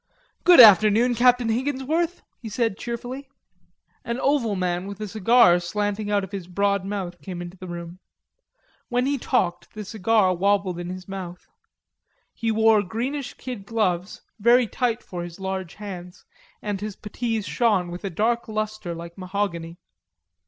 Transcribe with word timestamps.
"Good 0.43 0.59
afternoon, 0.59 1.13
Captain 1.13 1.49
Higginsworth," 1.49 2.23
he 2.39 2.49
said 2.49 2.75
cheerfully. 2.75 3.29
An 4.03 4.19
oval 4.19 4.55
man 4.55 4.87
with 4.87 4.99
a 4.99 5.07
cigar 5.07 5.59
slanting 5.59 6.09
out 6.09 6.23
of 6.23 6.31
his 6.31 6.47
broad 6.47 6.83
mouth 6.83 7.21
came 7.21 7.39
into 7.39 7.55
the 7.55 7.67
room. 7.67 7.99
When 8.89 9.05
he 9.05 9.19
talked 9.19 9.75
the 9.75 9.85
cigar 9.85 10.33
wobbled 10.33 10.79
in 10.79 10.89
his 10.89 11.07
mouth. 11.07 11.47
He 12.33 12.49
wore 12.49 12.81
greenish 12.81 13.35
kid 13.35 13.63
gloves, 13.67 14.23
very 14.39 14.65
tight 14.65 15.03
for 15.03 15.23
his 15.23 15.39
large 15.39 15.75
hands, 15.75 16.25
and 16.63 16.81
his 16.81 16.95
puttees 16.95 17.45
shone 17.45 17.91
with 17.91 18.03
a 18.03 18.09
dark 18.09 18.47
lustre 18.47 18.95
like 18.95 19.19
mahogany. 19.19 19.77